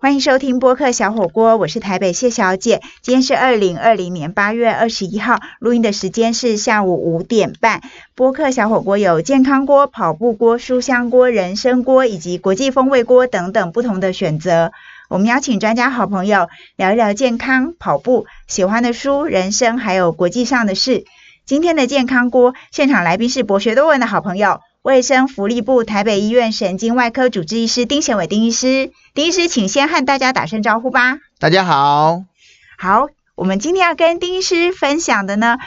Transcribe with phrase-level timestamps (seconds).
[0.00, 2.80] 欢迎收听播客小火锅，我是台北谢小姐。
[3.02, 7.82] 今天是二零二零年八月二十一号，录音的时间是下午五点半。
[8.14, 14.70] 播客小火锅有健康锅、跑步锅、书香锅、人参锅以及国际风味锅等等不同的选择。
[15.08, 16.46] 我们邀请专家好朋友
[16.76, 21.06] 聊一聊健康、跑步、喜欢的书、人生，还有国际上的事。
[21.44, 24.60] 今天的健康锅现场来宾是博学多闻的好朋友。
[24.88, 31.18] 卫生福利部台北医院神经外科主治医师丁贤伟丁医师，丁医师，请先和大家打声招呼吧。
[31.38, 32.24] 大家好，
[32.78, 35.58] 好，我们今天要跟丁医师分享的呢，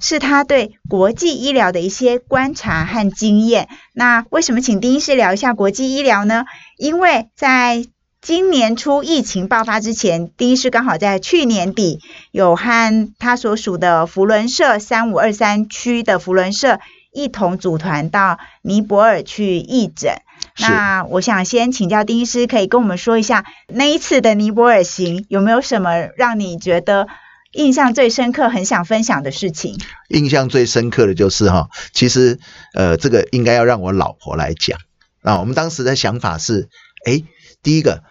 [0.00, 3.68] 是他对国际医疗的一些观察和经验。
[3.92, 6.46] 那为什么请丁医师聊一下国际医疗呢？
[6.78, 7.84] 因为在
[8.22, 11.98] 今年初疫情爆发之前，丁医师刚好在去年底
[12.30, 16.80] 有和他所属的福伦社三五二三区的福伦社。
[17.12, 20.22] 一同组团到尼泊尔去义诊。
[20.58, 27.08] 那我想先请教丁医师，可以跟我们说一下那一次的尼泊尔行有没有什么让你觉得
[27.52, 29.78] 印象最深刻、很想分享的事情？
[30.08, 32.38] 印象最深刻的就是哈，其实
[32.74, 34.78] 呃，这个应该要让我老婆来讲
[35.22, 35.40] 啊。
[35.40, 36.68] 我们当时的想法是，
[37.06, 37.22] 哎，
[37.62, 38.02] 第一个。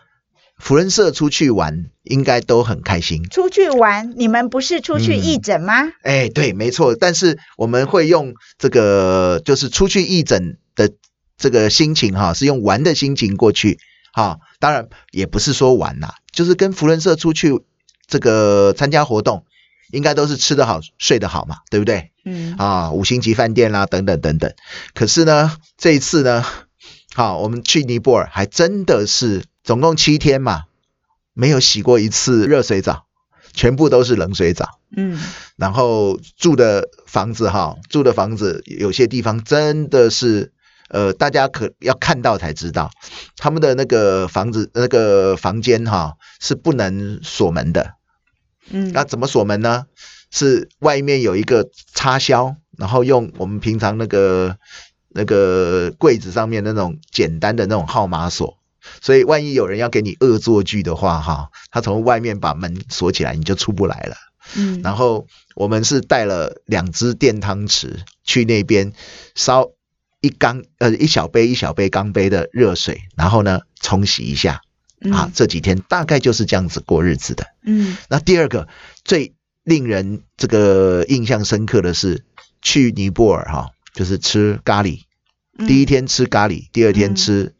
[0.59, 3.23] 福人社出去玩应该都很开心。
[3.29, 5.73] 出去玩，你们不是出去义诊吗？
[6.03, 6.95] 哎，对，没错。
[6.95, 10.91] 但是我们会用这个，就是出去义诊的
[11.37, 13.79] 这个心情哈，是用玩的心情过去
[14.13, 14.37] 哈。
[14.59, 17.53] 当然也不是说玩呐，就是跟福人社出去
[18.07, 19.45] 这个参加活动，
[19.91, 22.11] 应该都是吃得好、睡得好嘛，对不对？
[22.25, 22.55] 嗯。
[22.57, 24.53] 啊，五星级饭店啦，等等等等。
[24.93, 26.45] 可是呢，这一次呢，
[27.15, 29.43] 好，我们去尼泊尔还真的是。
[29.61, 30.63] 总共七天嘛，
[31.33, 33.05] 没有洗过一次热水澡，
[33.53, 34.79] 全部都是冷水澡。
[34.97, 35.19] 嗯，
[35.57, 40.53] 然后住的房子哈，住的房子有些地方真的是，
[40.87, 42.89] 呃，大家可要看到才知道，
[43.37, 47.93] 他们的那个房子那个房间哈是不能锁门的。
[48.71, 49.85] 嗯，那怎么锁门呢？
[50.31, 54.57] 是外面有一个插销，然后用我们平常那个
[55.09, 58.57] 那个柜子上面那种简单的那种号码锁。
[59.01, 64.15] 所以，万一有人要给你恶作剧的话，哈，他从外面把门锁起来，你就出不来了。
[64.55, 68.93] 嗯，然后我们是带了两只电汤匙去那边
[69.35, 69.69] 烧
[70.21, 74.61] 一缸呃一小杯一小杯钢杯的热水，然后呢冲洗一下。
[75.11, 77.45] 啊，这几天大概就是这样子过日子的。
[77.63, 78.67] 嗯，那第二个
[79.05, 79.33] 最
[79.63, 82.25] 令人这个印象深刻的是
[82.61, 85.01] 去尼泊尔哈，就是吃咖喱。
[85.67, 87.53] 第一天吃咖喱，第二天吃。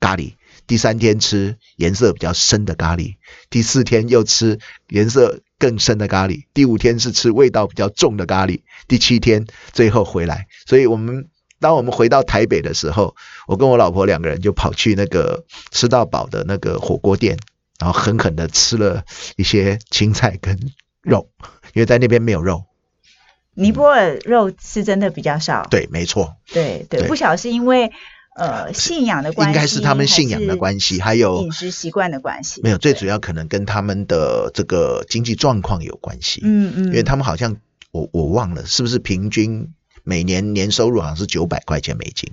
[0.00, 0.32] 咖喱，
[0.66, 3.14] 第三天吃颜色比较深的咖喱，
[3.50, 4.58] 第四天又吃
[4.88, 10.48] 颜色更深的咖喱，第五天是吃味道比较重的咖喱，第七天最后回来。
[10.66, 11.28] 所以，我们
[11.60, 13.14] 当我们回到台北的时候，
[13.46, 17.38] 我跟我老婆两个人就跑去那个吃到饱的那个火锅店，
[17.78, 19.04] 然后狠狠的吃了
[19.36, 20.58] 一些青菜跟
[21.00, 21.30] 肉，
[21.74, 22.64] 因为在那边没有肉。
[23.54, 25.66] 尼泊尔肉是真的比较少。
[25.70, 26.36] 对，没错。
[26.52, 27.92] 对对，不晓是因为。
[28.34, 32.62] 呃，信仰的关系应该是他们信仰的关系，还有饮食习惯的关系。
[32.62, 36.40] 没有，最主要可能跟他们的这个经济状况有关系。
[36.42, 37.58] 嗯嗯，因为他们好像
[37.90, 42.32] 我我忘了是不是平均每年年收入好像是九百块钱美金。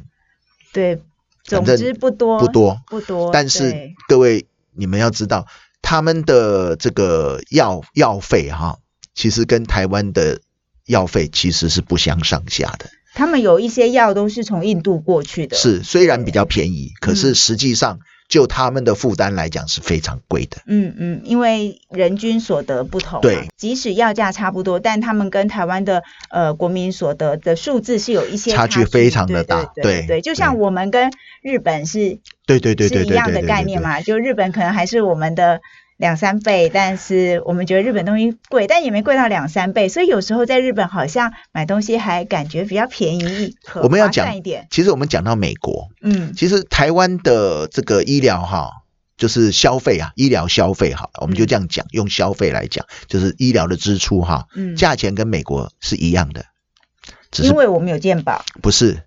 [0.72, 1.02] 对，
[1.44, 3.30] 总之不多不多不多。
[3.34, 5.48] 但是各位你们要知道，
[5.82, 8.80] 他们的这个药药费哈，
[9.14, 10.40] 其实跟台湾的
[10.90, 12.90] 药费其实是不相上下的。
[13.14, 20.58] 他们有一些药都是从印度过去的，是虽然比较便宜，可是实际上就他们的负担来讲是非常贵的。
[20.66, 29.72] 嗯嗯，因为人均所得不同，对，即使药价差不多，但他们跟台湾的呃国民所得的数字是有一些差距，非常的大。
[29.76, 31.12] 对对，就像我们跟
[31.44, 35.62] 日本是，对对对对，是一样的概念嘛，就日本可能还是我们的。
[36.00, 44.66] 两三倍，但是我们觉得日本东西贵，但也没贵到两三倍，所以有时候在日本好像买东西还感觉比较便宜，我们要讲一点。
[44.72, 48.72] 其实我们讲到美国，嗯，其实台湾的这个医疗哈，
[49.18, 56.46] 就是消费啊，医疗消费哈，我们就这样讲，用消费来讲，就是医疗的支出哈，嗯，价钱跟美国是一样的，
[57.30, 59.04] 只因为我们有健保，不是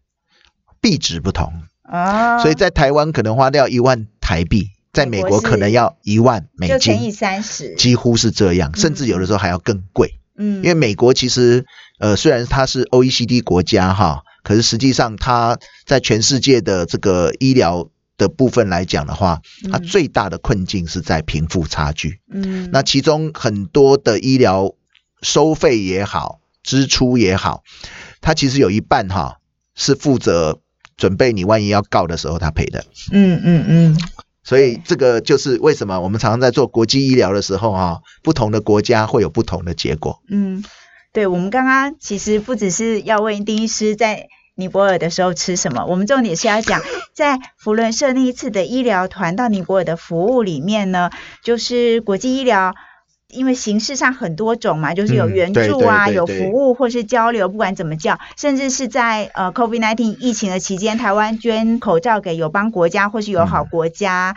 [0.83, 1.51] 币值不同
[1.85, 4.69] 啊，所以在台湾可能花掉一万台币。
[4.93, 10.19] 在美国可能要一万美金，乘以三十，几乎是这样，甚至有的时候还要更贵。
[10.37, 11.65] 嗯，因为美国其实，
[11.99, 19.41] 呃，虽然它是 OECD 国家哈，可是实际上它在全世界的这个医疗的部分来讲的话，
[19.71, 22.21] 它最大的困境是在贫富差距。
[22.31, 24.75] 嗯，那其中很多的医疗
[25.23, 27.63] 收费也好，支出也好，
[28.21, 29.39] 它其实有一半哈
[29.75, 30.61] 是负责
[30.99, 32.85] 准备你万一要告的时候他赔的。
[33.11, 33.99] 嗯嗯嗯。
[34.43, 40.21] 所以这个就是为什么我们常常在做国际医疗的时候啊，不同的国家会有不同的结果。
[40.29, 40.65] 嗯，
[41.13, 46.83] 对，我们刚刚其实不只是要问丁医师在尼泊尔的时候吃什么，我们重点是要讲
[47.15, 51.11] 在福伦社那一次的医疗团到尼泊尔的服务里面呢，
[51.43, 52.75] 就是国际医疗。
[53.33, 64.37] 因为形式上很多种嘛，就是有援助啊，有服务或是交流，不管怎么叫，甚至是在呃 COVID-19 疫情的期间，台湾捐口罩给友邦国家或是友好国家。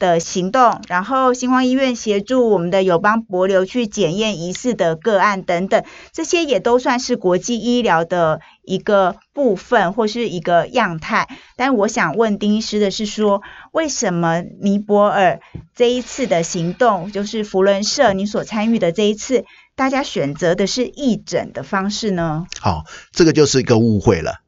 [0.00, 11.28] 的行动，然后星光医院协助我们的友邦博流去检验疑似的个案等等，这些也都算是国际医疗的一个部分或是一个样态。
[11.56, 15.40] 但我想问丁医师的是说，为什么尼泊尔
[15.76, 19.44] 这一次的行动，就是福伦社你所参与的这一次，
[19.76, 22.46] 大家选择的是义诊的方式呢？
[22.58, 24.40] 好，这个就是一个误会了。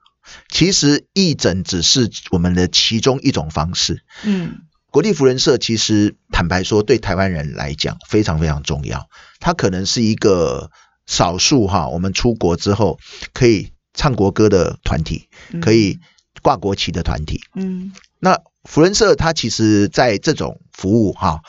[0.48, 4.02] 其实义诊只是我们的其中一种方式。
[4.24, 4.62] 嗯。
[4.92, 9.08] 国立福人社其实坦白说，对台湾人来讲非常非常重要。
[9.40, 10.70] 它可能是一个
[11.06, 12.98] 少数哈，我们出国之后
[13.32, 15.30] 可以唱国歌的团体，
[15.62, 15.98] 可以
[16.42, 17.40] 挂国旗的团体。
[17.54, 21.40] 嗯，那福人社它其实在这种服务哈，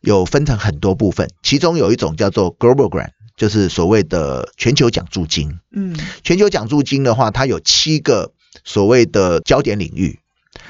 [0.00, 5.60] 有分成很多部分，其中有一种叫做 Global Grant，就是所谓的全球奖助金。
[5.70, 5.94] 嗯，
[6.24, 8.32] 全球奖助金的话，它有七个
[8.64, 10.18] 所谓的焦点领域。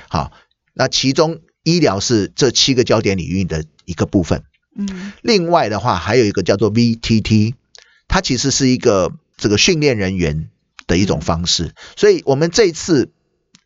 [0.08, 0.32] 好，
[0.74, 1.38] 那其中。
[1.66, 4.44] 医疗是这七个焦点领域的一个部分。
[4.78, 7.54] 嗯，另外的话还有一个叫做 VTT，
[8.06, 10.48] 它其实是一个这个训练人员
[10.86, 11.74] 的一种方式。
[11.96, 13.10] 所以，我们这次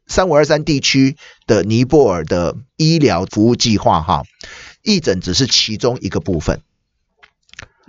[0.07, 4.23] 三五二三地区的尼泊尔的医疗服务计划，哈，
[4.83, 6.63] 义诊只是其中一个部分。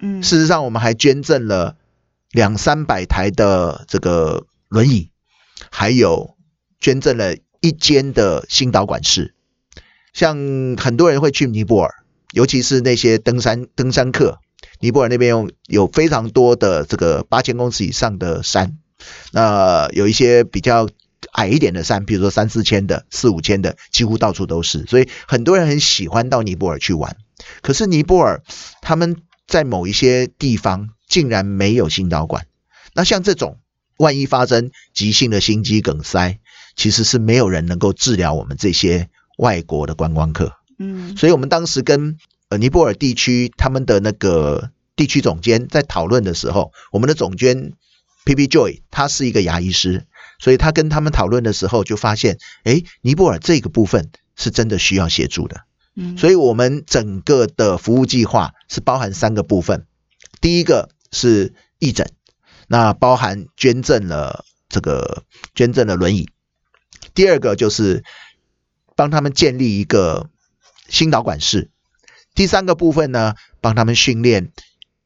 [0.01, 1.77] 嗯，事实上，我们还捐赠了
[2.31, 5.09] 两三百台的这个轮椅，
[5.69, 6.35] 还有
[6.81, 9.35] 捐赠了一间的心导管室。
[10.13, 11.93] 像很多人会去尼泊尔，
[12.33, 14.39] 尤其是那些登山登山客，
[14.79, 18.77] 尼泊尔那边有有非常多的这个八千公尺以上的山，
[19.31, 20.89] 那有一些比较
[21.31, 27.15] 矮一点的山，比如说三四千的、四五千的，几乎到处都是，所以很多人很喜欢到尼泊尔去玩。
[27.61, 28.43] 可是尼泊尔
[28.81, 29.17] 他们
[29.47, 32.47] 在某一些地方竟然没有心导管，
[32.93, 33.59] 那像这种
[33.97, 36.39] 万一发生急性的心肌梗塞，
[36.75, 39.09] 其实是没有人能够治疗我们这些。
[39.41, 42.17] 外国的观光客，嗯，所以我们当时跟
[42.49, 47.73] 呃尼泊尔地区他们的那个地区总监在讨论的时候，我们的总监
[48.23, 50.05] P P Joy 他是一个牙医师，
[50.37, 55.61] 所以他跟他们讨论的时候就发现，哎，尼泊尔这个部分是真的需要协助的，
[55.95, 59.87] 嗯，所以我们整个的服务计划是包含三个部分，
[60.39, 62.11] 第一个是义诊，
[62.67, 65.23] 那包含捐赠了这个
[65.55, 66.29] 捐赠了轮椅，
[67.15, 68.03] 第二个就是。
[69.01, 70.29] 帮他们建立一个
[70.87, 71.71] 心导管室，
[72.35, 74.51] 第三个部分呢，帮他们训练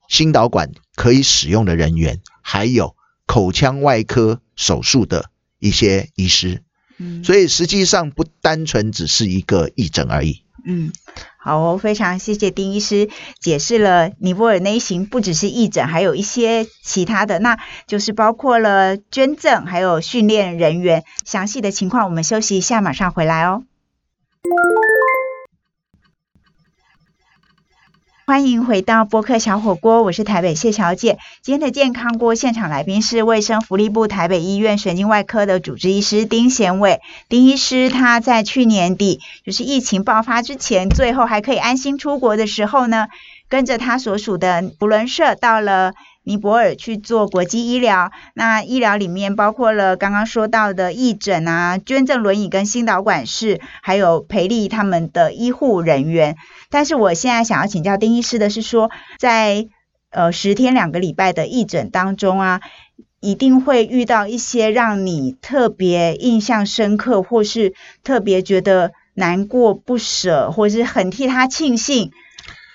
[0.09, 6.62] 心导管可以使用的人员，还有口腔外科手术的一些医师。
[6.97, 10.44] 嗯，所以实际上不单纯只是一个义诊而已。
[10.65, 10.91] 嗯，
[11.39, 13.07] 好，非常谢谢丁医师
[13.39, 17.57] 解释了尼泊尔那一行不只是义诊，还有一些其他的，那
[17.88, 21.06] 就是包括了捐赠，还有训练人员。
[21.24, 23.63] 详细的情况我们休息一下，马上回来哦。
[28.27, 31.19] 欢迎回到播客小火锅，我是台北谢小姐。
[31.43, 37.01] 今天的健康锅现场来宾是卫生福利部台北医院神经外科的主治医师丁贤伟。
[37.29, 43.08] 丁医师他在去年底，就是疫情爆发之前，最后还可以安心出国的时候呢，
[43.48, 45.93] 跟着他所属的福伦社到了。
[46.25, 56.36] 尼泊尔去做国际医疗，那医疗里面包括了刚刚说到的义诊啊、捐赠轮椅跟心导管室，还有培力他们的医护人员。
[56.72, 58.89] 但是我现在想要请教丁医师的是说，
[59.20, 59.67] 在
[60.10, 62.62] 呃十天两个礼拜的义诊当中啊，
[63.20, 72.12] 一定会遇到一些让你特别印象深刻，或是特别觉得难过不舍，或是很替他庆幸。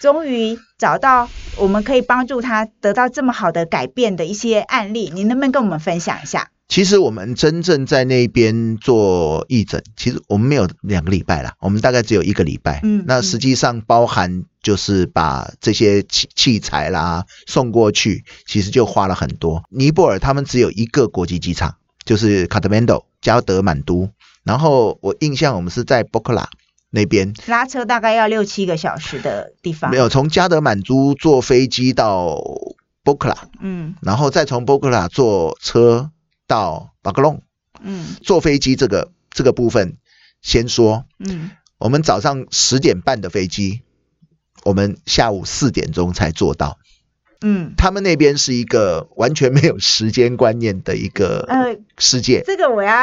[0.01, 1.29] 终于找到
[1.59, 6.49] 我们可以帮助他得到这么好的改变的一些案例，你能不能跟我们分享一下？
[6.69, 12.81] 其实我们真正在那边做义诊，其实我们没有两个礼拜啦，我们大概只有一个礼拜。
[12.83, 19.65] 嗯，那实际上包含就是把这些器器材啦送过去，其实就花了很多。
[19.69, 21.75] 尼泊尔他们只有一个国际机场，
[22.07, 24.09] 就是卡德曼多加德满都。
[24.45, 26.49] 然后我印象我们是在波克拉。
[26.91, 27.33] 那边。
[27.47, 32.37] 拉车大概要六七个小时的地方，没有从加德满都坐飞机到
[33.03, 36.11] 博克拉，嗯，然后再从博克拉坐车
[36.47, 37.43] 到巴格隆，
[37.81, 39.97] 嗯，坐飞机这个这个部分
[40.43, 43.83] 先说，嗯，我们早上十点半的飞机，
[44.65, 46.79] 我们下午四点钟才坐到。
[47.43, 52.43] 嗯，他们那边是一个完全没有时间观念的一个呃，世界。
[52.47, 52.95] 这个我要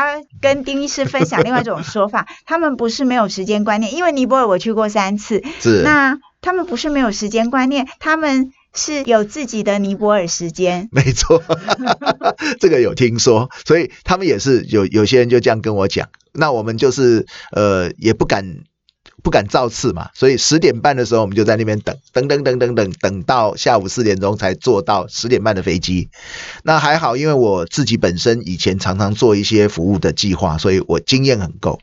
[0.42, 10.88] 跟丁医师分享另外一种说法， 他们不是没有时间观念，因为尼泊尔我去过三次，是，那他们不是没有时间观念，他们是有自己的尼泊尔时间。
[10.94, 11.42] 没错，
[12.60, 16.10] 这个有听说，所以他们也是有有些人就这样跟我讲。
[16.32, 18.58] 那我们就是呃也不敢
[19.24, 26.10] 不敢造次嘛，所以十点半的时候我们就在那边等，等等等等等等到下午四点钟才坐到十点半的飞机。
[26.64, 31.80] 那还好，因为我自己本身以前常常做一些服务的计划，所以我经验很够。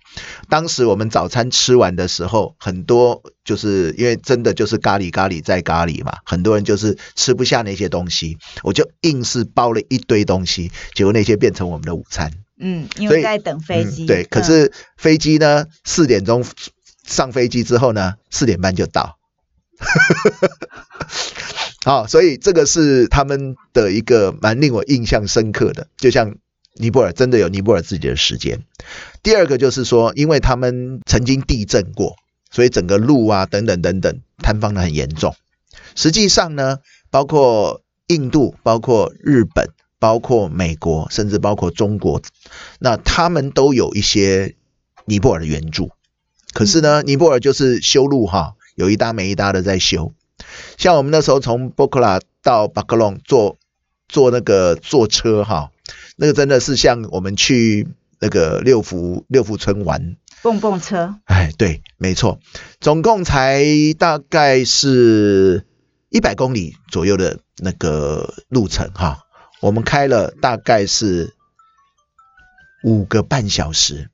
[0.48, 12.30] 当时我们早餐吃完的时候，很多就是因为真的就是咖喱咖喱再咖喱嘛，很多人就是吃不下那些东西，我就硬是包了一堆东西，结果那些变成我们的午餐。
[12.56, 14.04] 嗯，因为在等飞机。
[14.04, 14.06] 嗯。
[14.06, 16.44] 对，可嗯是飞机呢，四点钟
[17.04, 19.18] 上飞机之后呢，四点半就到。
[21.84, 26.36] 好，所以这个是他们的一个蛮令我印象深刻的，就像
[26.74, 28.64] 尼泊尔真的有尼泊尔自己的时间。
[29.22, 32.16] 第二个就是说，因为他们曾经地震过，
[32.50, 35.34] 所以整个路啊等等等等坍方的很严重。
[35.94, 36.78] 实际上呢，
[37.10, 39.68] 包括印度、包括日本、
[39.98, 42.22] 包括美国，甚至包括中国，
[42.78, 44.54] 那他们都有一些
[45.04, 45.90] 尼泊尔的援助。
[46.54, 50.14] 可是呢，尼泊尔就是修路哈，有一搭没一搭的在修。
[50.78, 53.58] 像我们那时候从博克拉到巴克隆坐
[54.08, 55.70] 坐那个坐车哈，
[56.16, 57.88] 那个真的是像我们去
[58.20, 62.38] 那个六福六福村玩，蹦蹦车，哎，对，没错，
[62.80, 63.64] 总共才
[63.98, 65.66] 大概是
[66.10, 69.20] 一百公里左右的那个路程哈，
[69.60, 71.34] 我们开了大概是
[72.84, 74.10] 五个半小时，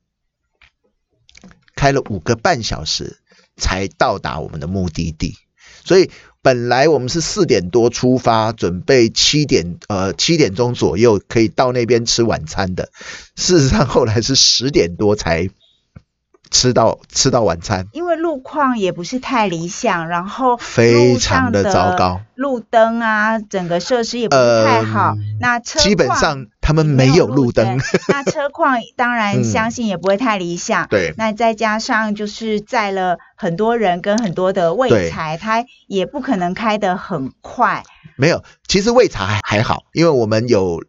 [1.81, 3.17] 开了五个半小时
[3.57, 5.33] 才到达我们的目的地，
[5.83, 6.11] 所以
[6.43, 12.91] 本来我们是四点多出发，准备七点呃七点钟左右可以到那边吃晚餐的，
[13.35, 15.49] 事实上后来是十点多才
[16.51, 25.15] 吃到吃到晚餐，因为路况也不是太理想，然后非常的糟糕，路灯啊，整个设施也不是太好。
[25.17, 27.79] 嗯那车基本上他们没有路灯，
[28.09, 30.87] 那车况当然嗯相信也不会太理想。
[30.87, 37.83] 对那再加上就是载了很多人跟很多的对位材，它也不可能开得很快。
[38.17, 38.43] 没有。
[38.67, 40.83] 其实未查还还好，因为我们有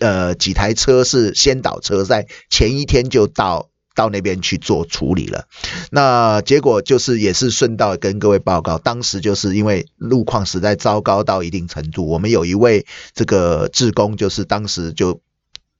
[0.00, 5.46] 呃几台车是先导车，在前一天就到到那边去做处理了。
[5.90, 15.20] 那结果就是也是顺道跟各位报告，当时就是因为路况实在糟糕到一定程度，我们有一位这个志工，就是当时就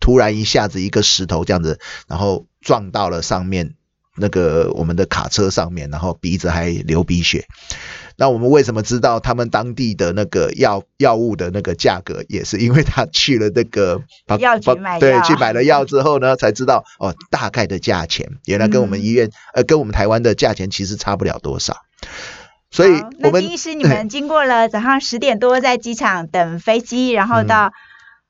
[0.01, 3.75] 突然一下子一个石头这样子，然后撞到了上面
[4.17, 7.47] 那个我们的卡车上面，然后鼻子还流鼻血。
[8.17, 21.79] 那我们为什么知道他们当地的那个药药物的那个价格，也是因为他去了那个 把药局买药去买了药之后呢，才知道哦大概的价钱，原来跟我们嗯医院、呃跟我们台湾的价钱其实差不了多少。
[22.71, 27.73] 所以那我们丁医师，你们经过了早上十点多在机场等飞机，然后嗯到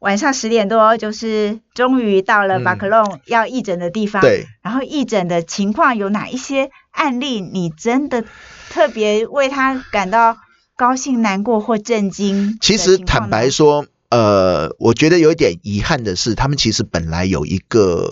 [0.04, 4.20] 晚上十点多，就是终于到了巴克隆要义诊的地方。
[4.20, 4.46] 对。
[4.62, 8.22] 然后义诊的情况有哪一些案例，你真的
[8.68, 10.36] 特别为他感到
[10.76, 12.58] 高兴、难过或震惊？
[12.60, 18.10] 其实坦白，说，呃，我觉得有一点遗憾的是，他们其实本来有一个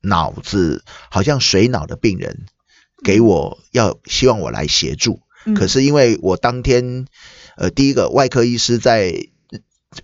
[0.00, 2.46] 脑子好像水脑的病人，
[3.04, 5.52] 给我要希望我来协助，嗯。
[5.52, 7.04] 可是因为我当天，
[7.58, 9.28] 呃，第一个外科医师在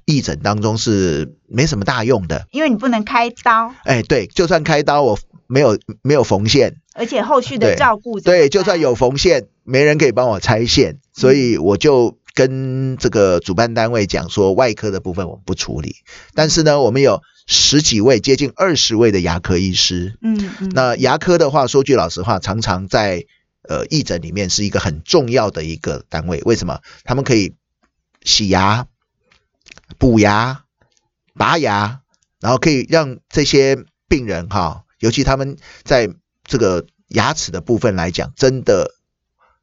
[0.04, 15.96] 义诊当中是没什么大用的，因为你不能开刀，哎，对，就算开刀我没有没有缝线，而且后续的照顾对，就算有缝线，没人可以帮我拆线，所以我就跟这个主办单位讲说，外科的部分我们不处理，
[16.34, 20.16] 但是呢，我们有十几位，接近二十位的牙科医师。
[20.22, 23.26] 嗯嗯，那牙科的话，说句老实话，常常在
[23.68, 26.40] 呃义诊里面是一个很重要的一个单位。
[26.46, 26.80] 为什么？
[27.04, 27.54] 他们可以
[28.22, 28.86] 洗牙、
[29.98, 30.64] 补牙、
[31.34, 32.00] 拔牙，
[32.40, 36.10] 然后可以让这些病人哈，尤其他们在
[36.44, 38.90] 这个牙齿的部分来讲，真的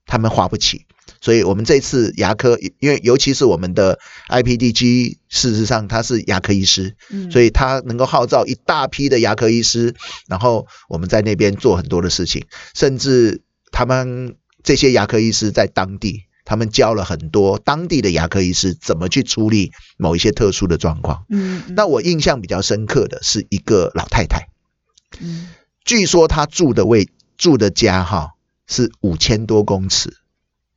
[0.05, 0.85] 他们花不起。
[1.19, 9.93] 所以我们这次牙科，因为尤其是我们的 IPDG，事实上他是牙科医师，嗯所以他能够号召一大批的牙科医师，
[10.27, 21.25] 然后我们在那边做很多的事情，甚至他们这些牙科医师在当地，他们教了很多当地的牙科医师怎么去处理某一些特殊的状况。
[21.29, 21.75] 嗯嗯。
[21.75, 24.49] 那我印象比较深刻的是一个老太太，
[25.19, 25.49] 嗯。
[25.83, 28.31] 据说她住的位住的家哈
[28.67, 30.17] 是五千多公尺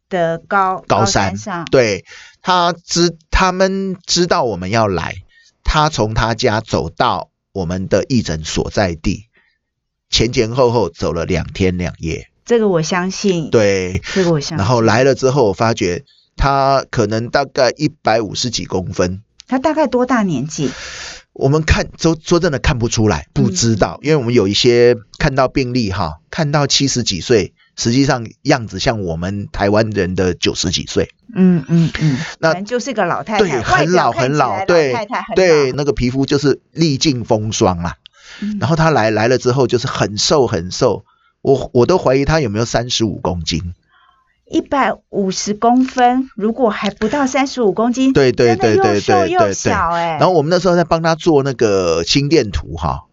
[0.08, 1.36] 的高高山。
[1.36, 2.04] 山上，对
[2.40, 5.14] 他知他们知道我们要来，
[5.62, 9.28] 他从他家走到我们的义诊所在地，
[10.08, 12.28] 前前后后走了两天两夜。
[12.44, 14.58] 这个我相信，对，这个我相信。
[14.58, 16.04] 然后来了之后，我发觉
[16.36, 20.70] 他可能大概一百五十几公分，他大概多大年纪？
[21.32, 37.96] 我们看说说真的看不出来，不知道，因为我们有一些看到病例哈，看到七十几岁，实际上样子像我们台湾人的九十几岁，嗯嗯嗯，那就是个老太对，太，很老很老，老对太太很对，那个皮肤就是历尽风霜啦。
[38.40, 38.58] 嗯。
[38.60, 41.04] 然后他来来了之后，就是很瘦很瘦，
[41.44, 43.74] 我我都怀疑他有没有三十五公斤。
[44.46, 49.72] 一百五十公分，如果还不到三十五公斤，对对对对对对对。
[49.72, 53.04] 然后我们那时候在帮他做那个心电图哈，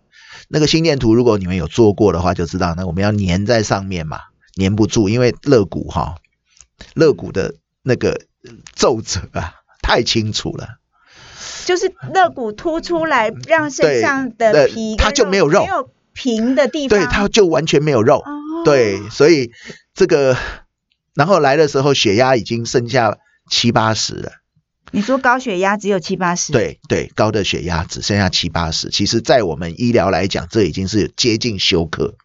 [0.47, 4.19] 那个心电图如果你们有做过的话，就知道那我们要粘在上面嘛，
[4.55, 6.15] 粘不住，因为肋骨哈，
[6.93, 8.21] 肋骨的那个
[8.75, 10.77] 皱褶啊太清楚了，
[11.65, 18.63] 就是肋骨凸出来，让身上的呃皮它就没有肉没有平的地方，对，它就完全没有肉，哦。
[18.63, 19.51] 对，所以
[19.93, 20.37] 这个
[21.13, 23.17] 然后来的时候血压已经剩下
[23.49, 24.31] 七八十了。
[24.93, 32.15] 你说高血压只有七八十，，对对，高的血压只剩下七八十，其实，在我们医疗来讲，这已经是接近休克。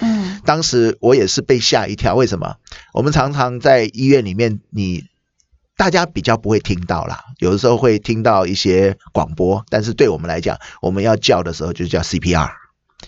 [0.00, 0.40] 嗯。
[0.46, 2.56] 当时我也是被吓一跳，为什么？
[2.94, 5.04] 我们常常在医院里面，你
[5.76, 12.50] 大家比较不会听到啦，有的时候会听到一些广播，但是对我们来讲，我们要叫的时候就叫 CPR，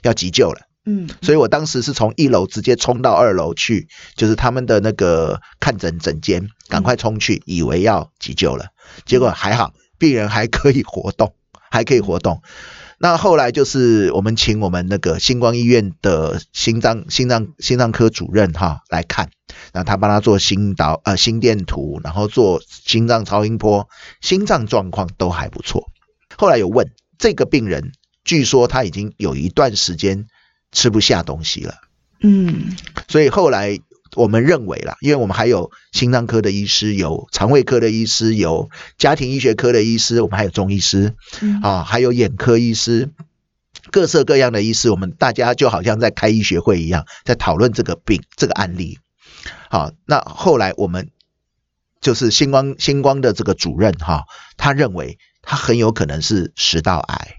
[0.03, 0.69] 要急救了。
[0.85, 8.67] 嗯，所以我当时是从一楼直接冲到二楼去，就是他们的那个看诊诊间，赶快冲去，以为要急救了，
[9.07, 11.35] 结果还好，病人还可以活动，
[11.71, 12.43] 还可以活动。
[12.99, 19.31] 那后来就是我们请我们那个星光医院的心脏心脏心脏科主任哈来看，
[19.73, 23.89] 然后他帮他做心导呃心电图，然后做心脏超音波，
[24.21, 25.87] 心脏状况都还不错。
[26.37, 27.93] 后来有问这个病人，
[28.25, 30.27] 据说他已经有一段时间
[30.71, 31.75] 吃不下东西了，
[32.21, 32.77] 嗯。
[33.09, 33.79] 所以后来
[34.15, 41.61] 我们认为啦，因为我们还有心脏科的医师，有肠胃科的医师，有家庭医学科的医师，我们还有中医师嗯。
[41.63, 43.11] 啊，还有眼科医师，
[43.91, 48.99] 各色各样的医师，我们大家就好像在开医学会一样，在讨论这个病这个案例。
[49.69, 51.11] 好，那后来我们
[52.01, 57.37] 就是星光星光的这个主任哈，他认为他很有可能是食道癌，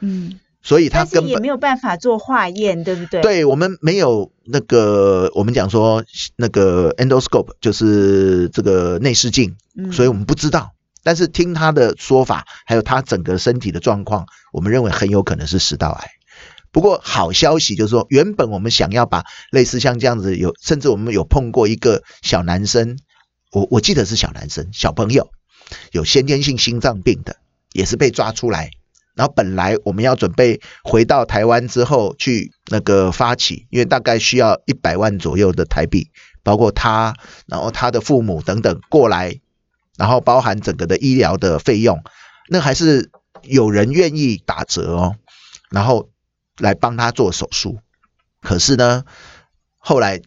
[0.00, 6.04] 嗯，所以他根本也没有办法做化验，对不对？，对我们没有那个，我们讲说
[6.36, 10.72] 那个 endoscope 就是这个内视镜，嗯、所以我们不知道。
[11.02, 16.10] 但是听他的说法，还有他整个身体的状况，我们认为很有可能是食道癌。
[16.72, 22.98] 不过好消息就是说，原本我们想要把类似像这样子有，甚至我们有碰过一个小男生，
[23.50, 25.30] 我我记得是小男生，小朋友
[25.90, 27.36] 有先天性心脏病的，
[27.72, 28.70] 也是被抓出来。
[29.20, 36.10] 然后本来我们要准备回到台湾之后去那个发起，因为大概需要一百万左右的台币，
[36.42, 37.14] 包括他，
[37.46, 39.38] 然后他的父母等等过来，
[39.98, 42.02] 然后包含整个的医疗的费用，
[42.48, 43.10] 那还是
[43.42, 45.16] 有人愿意打折哦，
[45.70, 46.08] 然后
[46.56, 47.80] 来帮他做手术。
[48.40, 49.04] 可是呢，
[49.76, 50.22] 后来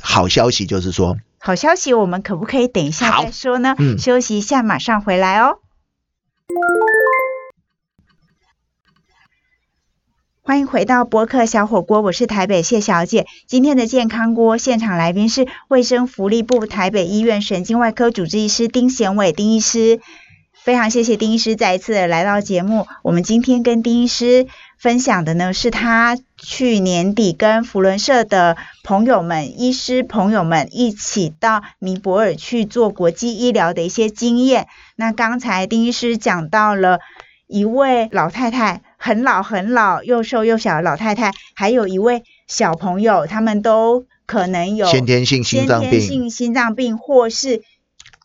[0.00, 3.74] 好消息就是说，好消息，我们可不可以等一下再说呢？
[3.78, 5.58] 嗯休息一下，马上回来哦。
[10.48, 13.26] 欢迎回到博客小火锅，我是台北谢小姐。
[13.46, 20.00] 今天的健康锅现场来宾是卫生福利部台北医院神经外科主治医师丁贤伟丁医师。
[20.64, 22.86] 非常谢谢丁医师再一次来到节目。
[23.02, 24.46] 我们今天跟丁医师
[24.78, 34.66] 分享的呢，是他去年底跟福伦社的朋友们、医师朋友们一起到尼泊尔去做国际医疗的一些经验。
[34.96, 37.00] 那刚才丁医师讲到了
[37.46, 47.62] 一位老太太，很老很老又瘦又小的老太太，还有一位小朋友，他们都可能有先天性心脏先天病，性心脏病，或是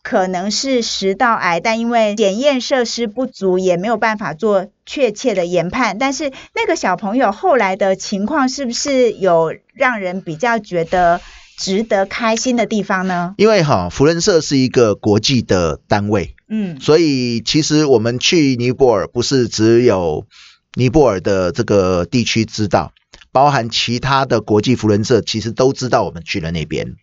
[0.02, 5.96] 可能是食道癌，但因为检验设施不足，也没有办法做确切的研判。
[5.96, 11.20] 但是那个小朋友后来的情况，是不是有让人比较觉得
[11.56, 13.34] 值得开心的地方呢？
[13.38, 20.26] 因为哈福仁社是一个国际的单位，嗯所以其实我们去尼泊尔不是只有
[20.74, 22.92] 尼泊尔的这个地区知道，
[23.32, 26.96] 包含其他的国际福伦社其实都知道我们去了那边。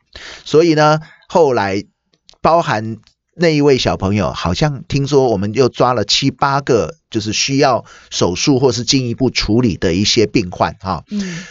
[0.46, 1.84] 所以呢，后来
[2.42, 2.98] 包含
[3.36, 11.04] 那一位小朋友，好像听说我们又抓了七八个，就是需要手术或是进一步处理的一些病患哈。
[11.10, 11.44] 嗯。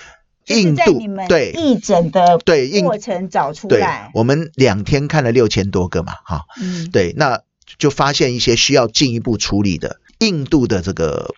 [0.47, 1.53] 印度对。
[1.53, 7.41] 义诊的对印过程找出对来，，我们两天看了六千多个嘛，哈，嗯，对，那
[7.79, 11.33] 就发现一些需要进一步处理的，印度的这个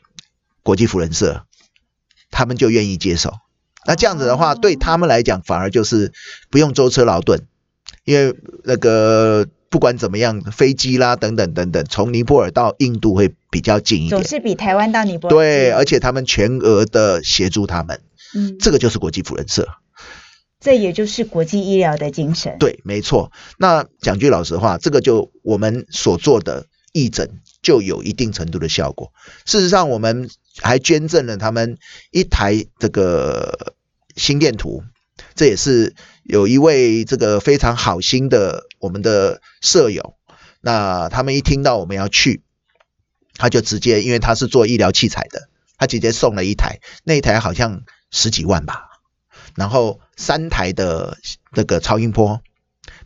[0.63, 1.45] 国际福人社，
[2.31, 3.35] 他们就愿意接手。
[3.87, 6.13] 那这样子的话，哦对他们来讲，反而就是
[6.51, 7.47] 不用舟车劳顿，
[8.05, 14.11] 因为那个不管怎么样，飞机啦等等等等，从尼泊尔到印度会比较近一点。
[14.11, 18.01] 总是比台湾到尼泊尔对，而且他们全额的协助他们，
[18.35, 19.69] 嗯，这个就是国际福人社。
[20.61, 22.57] 这也就是国际医疗的精神。
[22.61, 23.33] 对，没错。
[23.59, 29.13] 那讲句老实话，这个就我们所做的义诊就有一定程度的效果。
[29.45, 31.79] 事实上，我们还捐赠了他们
[32.11, 33.75] 一台这个
[34.17, 34.83] 心电图，
[35.35, 40.17] 这也是有一位这个非常好心的我们的舍友，
[40.61, 42.43] 那他们一听到我们要去，
[43.35, 48.89] 他就直接，因为他是做医疗器材的，他直接送了一台，那一台好像十几万吧。
[49.55, 51.19] 然后三台的
[51.55, 52.41] 那个超音波，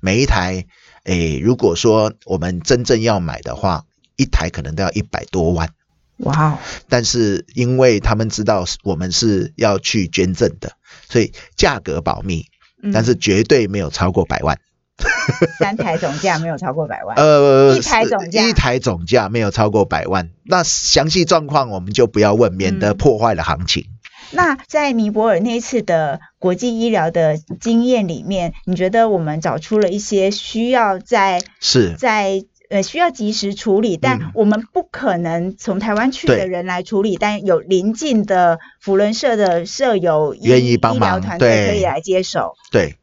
[0.01, 0.67] 每一台，
[1.05, 3.85] 诶，如果说我们真正要买的话，
[4.17, 5.71] 一台可能都要一百多万。
[6.19, 10.73] 哇哦，但是因为他们知道我们是要去捐赠的，
[11.09, 12.47] 所以价格保密，
[12.83, 14.59] 嗯但是绝对没有超过百万。
[15.59, 17.17] 三台总价没有超过百万。
[17.17, 20.31] 呃，一台总价一台总价没有超过百万。
[20.43, 23.85] 那详细状况我们就不要问，免得嗯破坏了行情。
[24.31, 42.55] 那在尼泊尔那一次的国际医疗的经验里面，你觉得我们找出了一些需要在是在呃需要及时处理，但嗯我们不可能从台湾去的人来处理，但有邻近的福伦社的舍友医愿意帮忙医疗团队对可以来接手。
[42.71, 42.97] 对，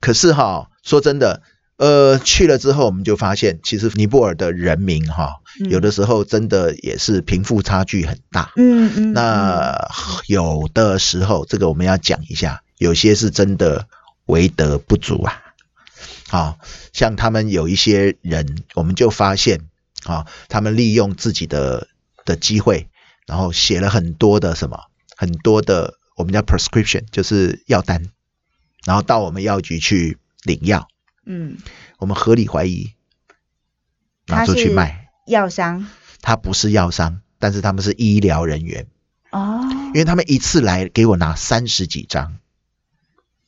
[0.00, 1.42] 可是哈，说真的，
[1.76, 8.52] 呃，去了之后我们就发现，其实尼泊尔的人民哈，嗯有的时候真的也是贫富差距很大。
[8.56, 9.88] 嗯嗯，那
[10.26, 13.86] 有的时候，这个我们要讲一下，有些是真的
[14.26, 15.42] 为德不足啊。
[16.28, 16.58] 好、
[16.92, 19.60] 像他们有一些人，我们就发现，
[20.04, 21.88] 啊、他们利用自己的
[22.24, 22.88] 的机会，
[23.26, 24.86] 然后写了很多的什么，
[25.16, 28.10] 很多的我们叫 prescription，就是药单，
[28.84, 30.88] 然后到我们药局去领药，
[31.24, 31.58] 嗯，
[31.98, 32.92] 我们合理怀疑
[34.26, 35.86] 拿出去卖，药商？
[36.22, 38.88] 他不是药商，但是他们是医疗人员。
[39.30, 42.38] 哦，因为他们一次来给我拿三十几张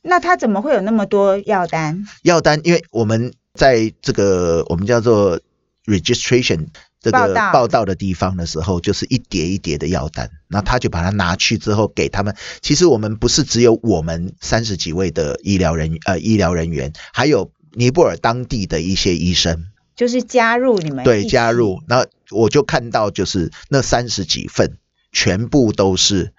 [0.01, 2.05] 那他怎么会有那么多药单？
[2.23, 5.39] 药单，因为我们在这个我们叫做
[5.85, 6.67] registration
[7.01, 12.35] 这个报道的地方的时候，就是一叠一叠的药单，那他就把它拿去之后给他们。
[12.61, 21.81] 其实我们不是只有我们三十几位的医疗人呃医疗人员，还有尼泊尔当地的一些医生，就是加入你们对，加入。
[21.87, 24.77] 那我就看到就是那三十几份
[25.11, 26.33] 全部都是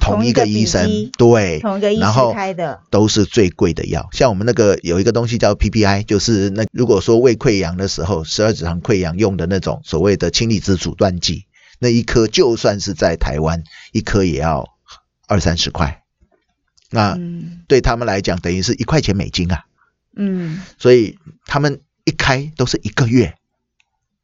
[0.00, 4.08] 同一个医生对，同一个医生然后开的，都是最贵的药。
[4.12, 11.44] 像我们那个有一个东西叫 PPI，就是那如果说胃溃疡的时候，十二指肠溃疡用的那种所谓的氢离子阻断剂，
[11.78, 14.68] 那一颗就算是在台湾，一颗也要
[15.28, 16.02] 二三十块。
[16.90, 19.64] 那嗯对他们来讲，等于是一块钱美金啊，
[20.16, 23.34] 嗯，所以他们一开都是一个月。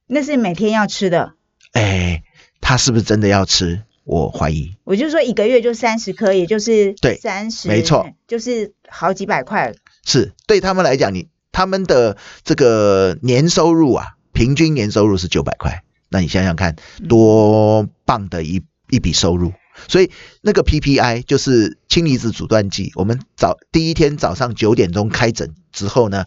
[0.09, 1.35] 那是每天要吃的。
[1.73, 2.23] 哎，
[2.61, 3.83] 他是不是真的要吃？
[4.07, 4.77] 我怀疑。
[4.85, 9.75] 我就说一个月就三十颗，也就是对三十，没错，就是好几百块。
[10.05, 19.53] 是对他们来讲，你他们的这个年收入啊，平均年收入是九百块，那你想想看，嗯多棒的一一笔收入。
[19.89, 26.25] 所以那个 PPI 就是氢离子阻断剂，我们早第一天早上九点钟开诊之后呢，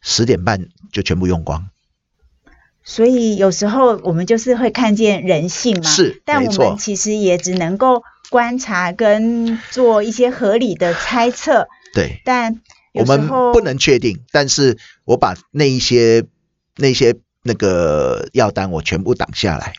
[0.00, 1.68] 十点半就全部用光。
[2.86, 12.62] 所以有时候我们就是会看见人性嘛，是但我们其实也只能够观察跟做一些合理的猜测，对，但
[12.94, 16.24] 我们不能确定，但是我把那一些
[16.76, 19.74] 那些那个药单我全部挡下来。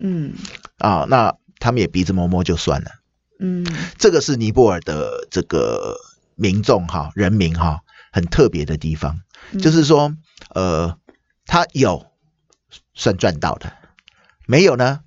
[0.00, 0.32] 嗯。
[0.78, 2.90] 啊，那他们也鼻子摸摸就算了。
[3.38, 3.66] 嗯。
[3.98, 5.96] 这个是尼泊尔的这个
[6.34, 7.80] 民众哈人民哈
[8.10, 9.20] 很特别的地方，
[9.52, 9.60] 嗯。
[9.60, 10.14] 就是说
[10.54, 10.96] 呃
[11.46, 12.06] 他有
[12.98, 13.72] 算赚到的，
[14.44, 15.00] 没有呢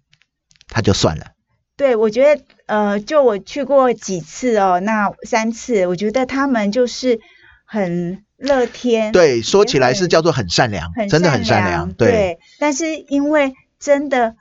[0.70, 1.34] 他就算了。
[1.76, 7.20] 对，我觉得呃，就我去过几次哦，那三次，我觉得他们就是
[7.66, 11.92] 很乐天，对，说起来是叫做很善良，很真的很善良。
[11.92, 14.36] 对，但是因为真的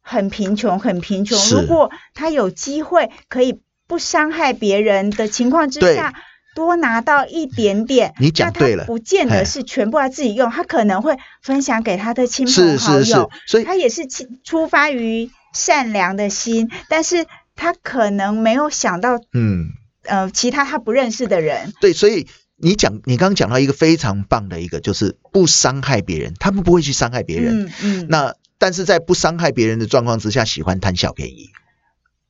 [0.00, 6.14] 很贫穷，很贫穷，如果他有机会可以不伤害别人的情况之下。
[6.54, 19.70] 多拿到一点点，你讲对了不见得是全部他自己用，他可能会分享给他的亲朋好友，是是，所以他也是出出发于善良的心，但是他可能没有想到嗯，
[20.04, 21.72] 呃其他他不认识的人。
[21.80, 27.66] 对，所以你讲你刚刚讲到一个非常棒的一个，就是不伤害别人，他们不会去伤害别人。
[27.66, 31.50] 嗯嗯，那但是在不伤害别人的状况之下，喜欢贪小便宜。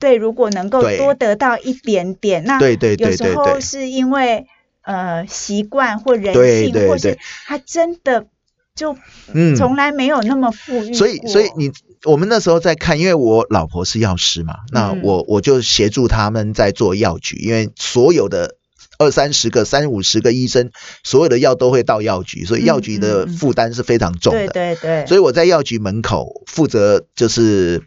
[0.05, 3.37] 对，如果能够多得到一点点，那对对对有时对对。
[3.37, 4.47] 候是因为
[4.83, 7.19] 呃习惯或人性，对对或是对。
[7.47, 8.27] 他真的
[8.75, 8.95] 就
[9.33, 11.73] 嗯，从来没有那么富裕过、所以，所以你
[12.05, 15.01] 我们那时候在看，因为我老婆是药师嘛，那嗯。
[15.03, 18.57] 我我就协助他们在做药局，因为所有的
[18.99, 20.71] 二三十个、三五十个医生，
[21.03, 23.37] 所有的药都会到药局，所以药局的嗯嗯嗯。
[23.39, 24.53] 负担是非常重对的。
[24.53, 27.83] 对对，所以我在药局门口负责就是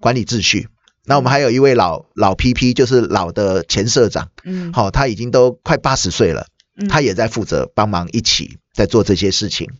[0.00, 0.68] 管理秩序。
[1.10, 6.46] 那我们还有一位老老 PP，就是老的前社长，嗯，好、他已经都快八十岁了。
[6.76, 9.72] 嗯他也在负责帮忙一起在做这些事情。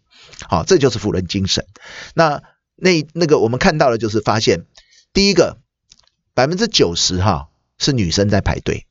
[0.48, 1.64] 好，这就是辅仁精神。
[2.14, 2.42] 那
[2.74, 4.66] 那那个我们看到的就是发现，
[5.12, 5.58] 第一个
[6.34, 8.86] 百分之九十哈是女生在排队，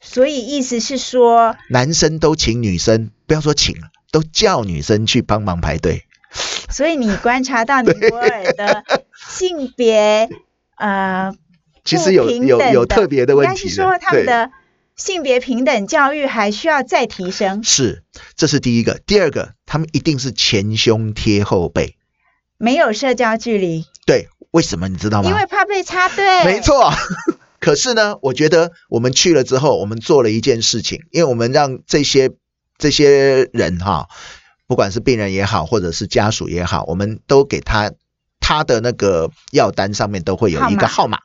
[0.00, 6.04] 所以意思是说，男生都请女生，不要说请了，都叫女生去帮忙排队。
[6.70, 8.84] 所以你观察到尼泊尔的
[9.28, 10.28] 性别
[10.76, 11.32] 呃
[11.84, 14.50] 其实有有有特别的问题应该是说他们的
[14.96, 18.02] 性别平等教育还需要再提升，是，
[18.34, 18.98] 这是第一个。
[19.06, 21.96] 第二个，他们一定是前胸贴后背。
[22.56, 25.28] 没有社交距离，对，为什么你知道吗？
[25.28, 26.44] 因为怕被插队。
[26.44, 26.90] 没，错。
[27.60, 32.30] 可是呢，我觉得我们去了之后，我们做了一件事情，因为我们让这些
[32.78, 34.08] 这些人哈，
[34.66, 37.92] 不管是病人也好，或者是家属也好，我们都给他
[38.40, 41.20] 他的那个药单上面都会有一个号码，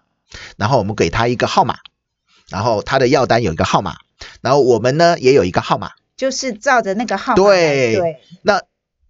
[0.58, 1.80] 然后我们给他一个号码，
[2.49, 3.97] 然后他的药单有一个号码，
[4.41, 5.91] 然后我们呢也有一个号码。
[6.17, 8.62] 就是照着那个号码对对，那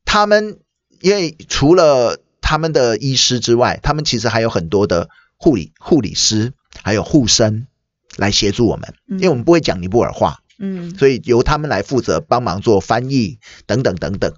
[0.06, 0.60] 他们
[1.02, 7.68] 因为除了他们的医师之外，他们其实还有很多的护理护理师，还有护生
[8.16, 9.18] 来协助我们，嗯。
[9.20, 14.34] 因为我们不会讲尼泊尔话，嗯所以由他们来负责帮忙做翻译等等等等。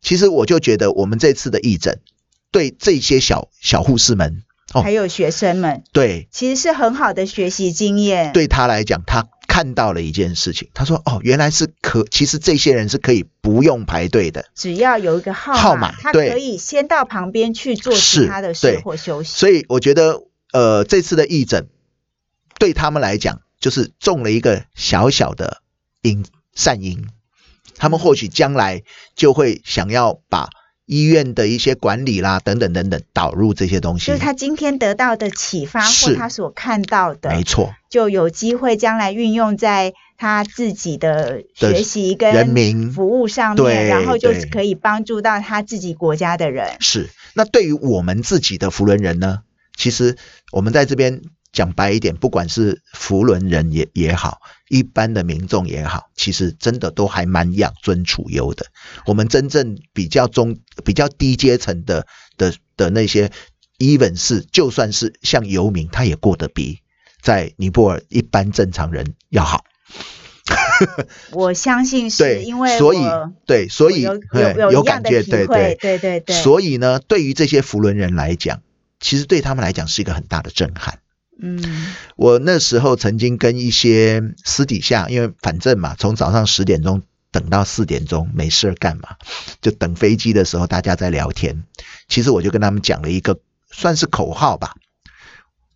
[0.00, 2.00] 其实我就觉得我们这次的义诊
[2.52, 19.38] 对这些小小护士们，哦还有学生们，对其实是很好的学习经验。，对他来讲，他看到了一件事情，他说：“哦，原来是可，其实这些人是可以不用排队的。”只要有一个号号码他可以先到旁边去做是其他的事对或休息。
[19.38, 21.68] 所以我觉得，呃，这次的义诊
[22.58, 25.62] 对他们来讲，就是种了一个小小的
[26.02, 27.06] 因善因。
[27.76, 28.82] 他们或许将来
[29.14, 30.48] 就会想要把
[30.86, 34.06] 医院的一些管理啦，等等等等，导入这些东西。
[34.06, 46.76] 就是他今天得到的启发或他所看到的，没错，就有机会将来运用在他自己的的学习跟人民服务上面，然后就对可以帮助到他自己国家的人。
[46.80, 47.10] 是。
[47.34, 49.40] 那对于我们自己的福伦人呢，
[49.76, 50.16] 其实
[50.52, 51.20] 我们在这边
[51.56, 58.66] 讲白一点，不管是福伦人也也好，一般的民众也好，其实真的都还蛮养尊处优的。
[59.06, 63.32] 我们真正比较中、比较低阶层的的的那些
[63.78, 66.80] ，even 是就算是像游民，他也过得比
[67.22, 69.64] 在尼泊尔一般正常人要好。
[71.32, 75.98] 我相信是，因为所以我对，所以我有有有感觉，对会，对。
[75.98, 78.60] 对对对，所以呢，对于这些福伦人来讲，
[79.00, 80.98] 其实对他们来讲是一个很大的震撼。
[81.38, 89.16] 嗯我那时候曾经跟一些私底下，因为反正嘛，从早上十点钟等到四点钟，没事干嘛，
[89.60, 91.64] 就等飞机的时候大家在聊天。
[92.08, 93.38] 其实我就跟他们讲了一个
[93.70, 94.76] 算是口号吧，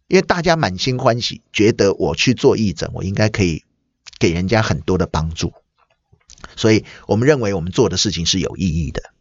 [0.09, 3.65] 因为大家满心欢喜，觉得我去做义诊，我应该可以
[4.19, 5.53] 给人家很多的帮助，
[6.57, 9.13] 所以我们认为我们做的事情是有意义的。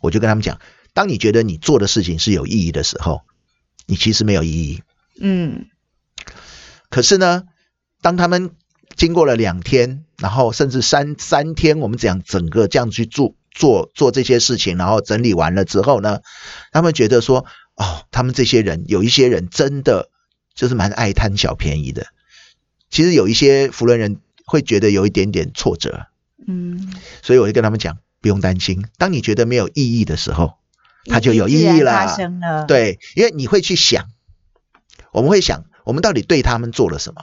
[0.00, 0.58] 我就跟他们讲，
[0.94, 3.22] 当你觉得你做的事情是有意义的时候，
[3.86, 4.82] 你其实没有意义。
[5.20, 5.66] 嗯
[6.92, 7.44] 可是呢，
[8.02, 8.50] 当他们
[8.94, 16.20] 经过了两天，然后甚至三三天，我们讲整个这样去做做做这些事情，然后整理完了之后呢，
[16.70, 20.10] 他们觉得说，哦，他们这些人有一些人真的
[20.54, 22.08] 就是蛮爱贪小便宜的。
[22.90, 26.08] 其实有一些福伦人会觉得有一点点挫折，
[26.46, 30.58] 嗯，所以我就跟他们讲，不用担心，当你觉得没有意义的时候，
[31.06, 31.92] 它就有意义了，，
[32.68, 34.10] 对，因为你会去想，
[35.10, 37.22] 我们会想，我们到底对他们做了什么，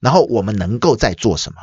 [0.00, 1.58] 然后我们能够再做什么？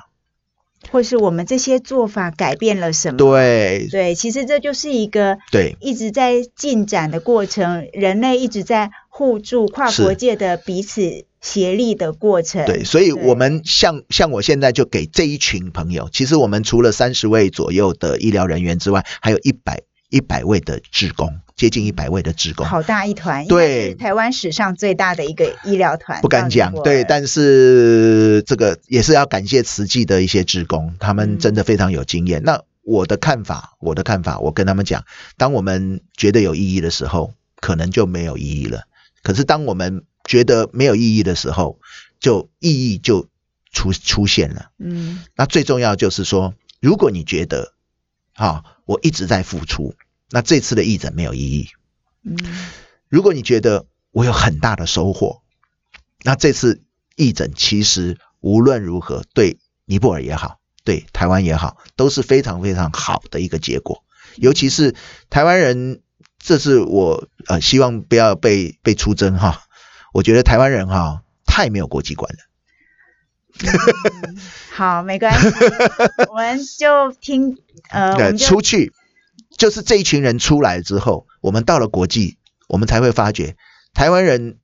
[0.92, 3.18] 或是我们这些做法改变了什么？
[3.18, 12.66] 对对，其实这就是一个对一直在进展的过程，人类一直在互助、跨是国界的彼此协力的过程。
[12.66, 32.42] 对，所以我们像像我现在就给这一群朋友，其实我们除了三十位左右的医疗人员之外，还有一百一百位的职工，接近一百位的职工，好大一团，对，台湾史上最大的一个医疗团，不敢讲，对，但是这个也是要感谢慈济的一些职工，他们真的非常有经验。
[32.46, 35.04] 那我的看法，我的看法，我跟他们讲，
[35.36, 38.84] 当我们觉得有意义的时候，可能就没有意义了。
[39.22, 41.78] 可是当我们觉得没有意义的时候，
[42.22, 43.28] 就意义就
[43.70, 44.72] 出出现了。
[44.78, 47.74] 嗯，那最重要就是说，如果你觉得，
[48.34, 49.94] 哈，我一直在付出，
[50.32, 51.70] 那这次的义诊没有意义。
[52.24, 52.38] 嗯，
[53.08, 55.42] 如果你觉得我有很大的收获，
[56.24, 56.84] 那这次
[57.16, 64.04] 义诊其实无论如何对尼泊尔也好，对台湾也好，都是非常非常好的一个结果。
[64.36, 64.96] 尤其是
[65.30, 66.02] 台湾人，
[66.38, 69.64] 这是我呃希望不要被被出征哈。
[70.14, 72.40] 我觉得台湾人哈太没有国际观了。
[74.72, 75.48] 好，没关系，
[76.30, 77.58] 我们就听
[77.90, 78.94] 呃， 出去
[79.60, 82.38] 就是这一群人出来之后，我们到了国际，
[82.70, 83.58] 我们才会发觉
[83.94, 84.58] 台湾人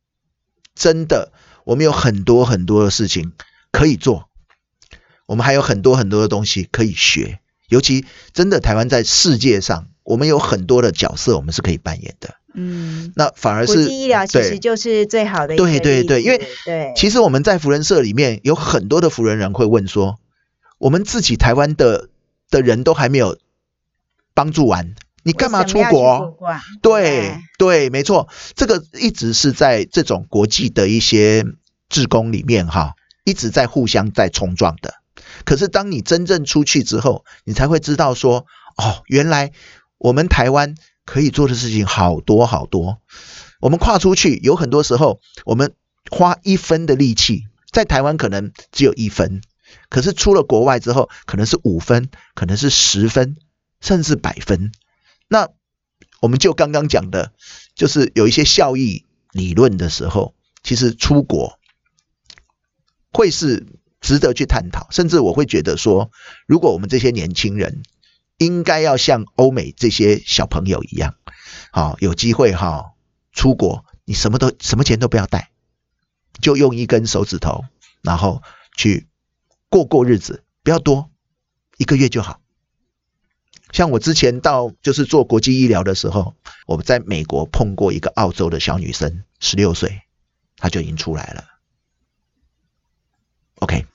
[0.73, 1.33] 真的，
[1.65, 3.33] 我们有很多很多的事情
[3.71, 4.29] 可以做，
[5.27, 12.35] 我们还有很多很多的东西可以学，尤其真的台湾在世界上，我们有很多的角色，我们是可以扮演的。
[12.53, 15.57] 嗯，那反而是国际医疗其实就是最好的。
[15.57, 20.19] 对对对，因为对，其实我们在福人社里面有很多的福人人会问说，
[20.77, 22.07] 我们自己台湾的
[22.49, 23.37] 的人都还没有
[24.35, 24.93] 帮助完，
[25.23, 26.37] 你干嘛出国？
[26.83, 31.43] 对对，没错，这个一直是在这种国际的一些
[31.89, 32.93] 志工里面哈，
[33.23, 34.93] 一直在互相在冲撞的。
[35.45, 38.45] 可是当你真正出去之后，你才会知道说，
[38.77, 39.51] 哦，原来
[39.97, 40.75] 我们台湾。
[41.07, 42.97] 可以做的事情好多好多，
[43.61, 45.75] 我们跨出去，有很多时候我们
[46.09, 49.41] 花一分的力气，在台湾可能只有一分，
[49.89, 53.37] 可是出了国外之后，可能是五分，可能是十分，
[53.85, 54.73] 甚至百分。
[55.29, 55.47] 那
[56.19, 57.31] 我们就刚刚讲的，
[57.73, 61.57] 就是有一些效益理论的时候，其实出国
[63.13, 63.65] 会是
[64.01, 66.11] 值得去探讨，甚至我会觉得说，
[66.45, 67.83] 如果我们这些年轻人。
[68.37, 71.15] 应该要像欧美这些小朋友一样，
[71.71, 72.91] 好有机会哈
[73.31, 75.51] 出国，你什么都什么钱都不要带，
[76.41, 77.63] 就用一根手指头，
[78.01, 78.43] 然后
[78.75, 79.07] 去
[79.69, 81.09] 过过日子，不要多，
[81.77, 82.41] 一个月就好。
[83.75, 86.33] 像我之前到就是做国际医疗的时候，
[86.65, 90.03] 我在美国碰过一个澳洲的小女生，十六岁，
[90.55, 91.43] 她就已经出来了。
[93.59, 93.85] OK，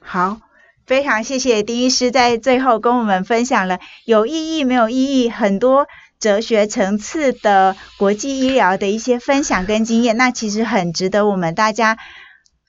[0.00, 0.42] 好。
[0.84, 5.86] 非常谢谢丁医师在最后跟我们分享了有意义没有意义很多
[6.18, 11.96] 哲学层次的国际医疗的一些分享跟经验，那其实很值得我们大家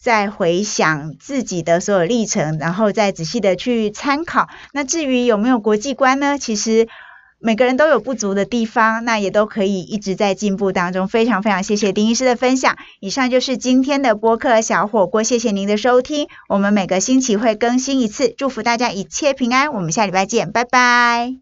[0.02, 4.50] 再回想自己的所有历程，然后再仔细的去参考。
[4.74, 6.38] 那至于有没有国际观呢？
[6.38, 6.88] 其实。
[7.44, 11.08] 每个人都有不足的地方，那也都可以一直在进步当中。
[11.08, 12.78] 非常非常谢谢丁医师的分享。
[13.00, 16.28] 以上就是今天的播客小火锅，谢谢您的收听。
[16.50, 19.74] 我们每个星期会更新一次，祝福大家一切平安。
[19.74, 21.34] 我们下礼拜见，拜拜。